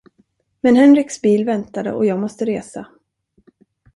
[0.61, 2.87] Men Henriks bil väntade och jag måste resa.